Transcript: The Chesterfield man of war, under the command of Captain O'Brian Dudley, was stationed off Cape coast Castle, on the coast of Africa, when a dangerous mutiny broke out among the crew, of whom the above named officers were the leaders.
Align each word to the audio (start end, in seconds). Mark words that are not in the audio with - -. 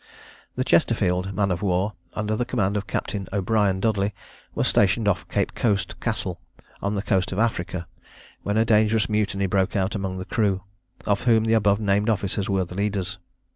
The 0.55 0.63
Chesterfield 0.63 1.31
man 1.35 1.51
of 1.51 1.61
war, 1.61 1.93
under 2.15 2.35
the 2.35 2.43
command 2.43 2.75
of 2.75 2.87
Captain 2.87 3.27
O'Brian 3.31 3.79
Dudley, 3.79 4.15
was 4.55 4.67
stationed 4.67 5.07
off 5.07 5.29
Cape 5.29 5.53
coast 5.53 5.99
Castle, 5.99 6.41
on 6.81 6.95
the 6.95 7.03
coast 7.03 7.31
of 7.31 7.37
Africa, 7.37 7.85
when 8.41 8.57
a 8.57 8.65
dangerous 8.65 9.07
mutiny 9.09 9.45
broke 9.45 9.75
out 9.75 9.93
among 9.93 10.17
the 10.17 10.25
crew, 10.25 10.63
of 11.05 11.25
whom 11.25 11.45
the 11.45 11.53
above 11.53 11.79
named 11.79 12.09
officers 12.09 12.49
were 12.49 12.65
the 12.65 12.73
leaders. 12.73 13.19